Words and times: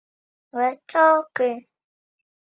Vecāki? 0.59 1.49